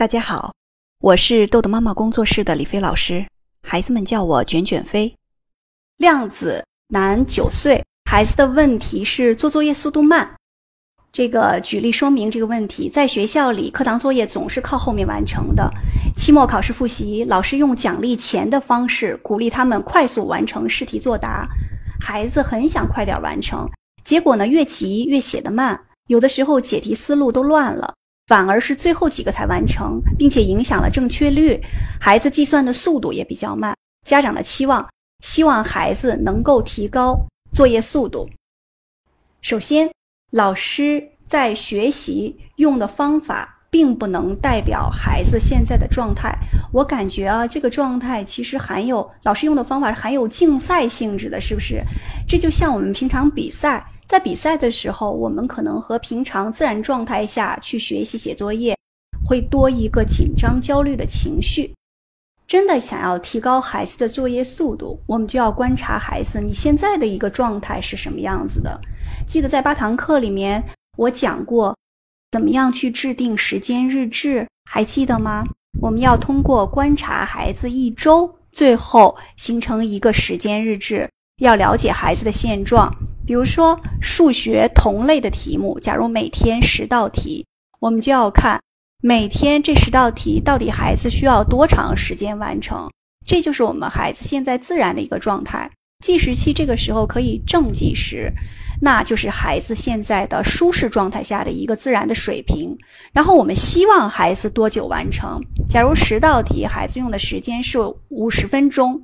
[0.00, 0.54] 大家好，
[1.00, 3.26] 我是豆豆妈妈工作室的李飞老师，
[3.62, 5.14] 孩子们叫我卷卷飞。
[5.98, 10.26] 亮子，男，九岁，孩子的问题是做作业速度慢。
[11.12, 15.70] 这个举例说明这个问题，在学校里，课堂作业总是靠后面完成的。
[16.16, 21.46] 期末考试复习，老师用奖励钱的方式鼓励他们快速完成试题作答，
[22.00, 23.68] 孩子很想快点完成，
[24.02, 27.96] 结果呢，越急越写得慢，有的时候解题思路都乱了。
[28.30, 31.60] 反而是最后几个才完成，并且影响了正确率，
[32.00, 33.74] 孩子计算的速度也比较慢。
[34.06, 34.88] 家长的期望，
[35.24, 38.30] 希望孩子能够提高作业速度。
[39.42, 39.90] 首先，
[40.30, 46.32] 老师在学习用的方法，并不能代表孩子现在的状态。
[46.72, 51.82] 我感觉啊，这个状态其实含有老师用的方法含有竞赛性质的，是不是？
[52.28, 53.84] 这就像我们平常比赛。
[54.10, 58.76] 在比赛的时候，我们可能和平常自然状态下去学习写作业，
[59.24, 61.72] 会多一个紧张、焦虑的情绪。
[62.48, 68.80] 真的想要提高孩子的作业速度，我们就要观察孩子你现在的一个状态是什么样子的。
[69.28, 70.60] 记得在八堂课里面
[70.96, 71.76] 我讲过，
[72.32, 75.44] 怎么样去制定时间日志，还记得吗？
[75.80, 81.08] 我们要通过观察孩子一周，最后形成一个时间日志，
[81.40, 82.92] 要了解孩子的现状。
[83.26, 87.46] 比如说数学同类的题目，假如每天十道题，
[87.78, 88.60] 我们就要看
[89.02, 92.90] 每天这十道题到底孩子需要多长时间完成。
[93.26, 95.70] 这就是我们孩子现在自然的一个状态。
[96.04, 98.32] 计时器这个时候可以正计时，
[98.80, 102.74] 那就是孩子现在的舒适状态下的一个自然的水平。
[103.12, 105.38] 然后我们希望孩子多久完成？
[105.68, 109.00] 假如十道题，孩子用的时间是五十分钟。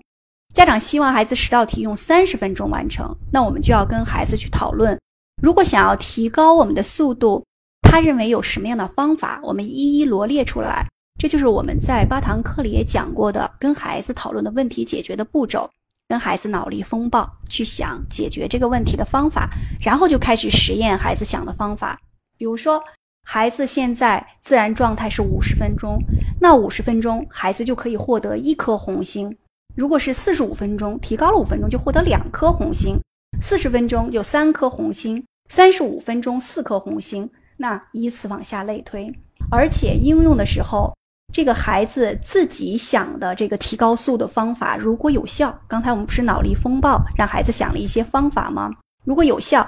[0.56, 4.98] 家长希望孩子十道题用三十分钟完成，那我们就要跟孩子去讨论。
[5.42, 7.44] 如果想要提高我们的速度，
[7.82, 9.38] 他认为有什么样的方法？
[9.42, 10.86] 我们一一罗列出来。
[11.20, 15.68] 这就是我们在八堂课里也讲过的，跟孩子讨论的问题解决的步骤。
[16.08, 22.00] 跟孩子脑力风暴，去想解决这个问题的方法，然后就开始实验孩子想的方法。
[22.38, 22.82] 比如说，
[23.24, 25.98] 孩子现在自然状态是五十分钟，
[26.40, 29.36] 那五十分钟孩子就可以获得一颗红星。
[29.76, 32.96] 如果是四十五分钟，提高了五分钟就获得两颗红星；
[33.42, 37.30] 四十分钟就三颗红星；三十五分钟四颗红星。
[37.58, 39.12] 那依次往下类推，
[39.50, 40.94] 而且应用的时候，
[41.32, 48.70] 这个孩子自己想的这个提高速的方法，如果有效，刚才我们不是脑力风暴让孩子想了一些方法吗？
[49.04, 49.66] 如果有效，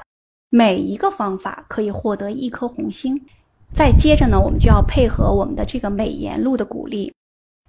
[0.49, 3.19] 每一个方法可以获得一颗红星。
[3.75, 7.13] 再接着呢，我们就要配合我们的这个美言录的鼓励。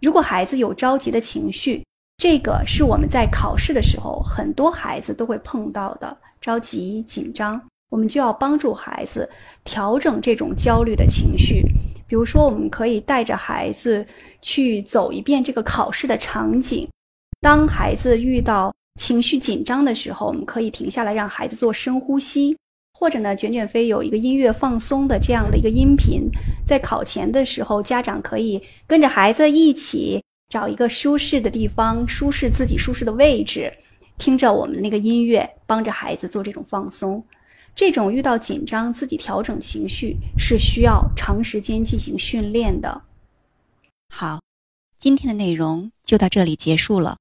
[0.02, 1.84] 如果孩子有着急的情绪，
[2.20, 7.60] 这个是我们在考试的时候，很多孩子都会碰到的着急紧张，
[7.90, 9.28] 我们就要帮助孩子
[9.64, 11.66] 调整这种焦虑的情绪。
[12.08, 14.06] 比如说，我们可以带着孩子
[14.42, 16.86] 去走一遍这个考试的场景。
[17.40, 22.54] 当孩子遇到情绪紧张的时候，我们可以停下来，让孩子做深呼吸，
[22.92, 26.30] 或者呢，卷卷飞有一个音乐放松的这样的一个音频，
[26.68, 30.22] 在考前的时候，家长可以跟着孩子一起。
[30.50, 33.72] 找一个舒适的地方，舒适自己舒适的位置，
[34.18, 37.24] 听着我们那个音乐，帮着孩子做这种放松。
[37.76, 43.04] 这种遇到紧张自己调整情绪是需要长时间进行训练的。
[44.10, 44.42] 好，
[44.98, 47.18] 今天的内容就到这里结束了。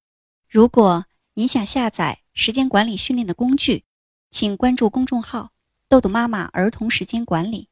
[0.48, 3.84] 如果您想下载时间管理训练的工具，
[4.30, 5.50] 请关注公众号
[5.86, 7.68] “豆豆妈妈儿童时间管理”。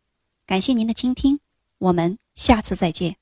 [0.46, 1.40] 感谢您的倾听，
[1.78, 3.16] 我们下次再见。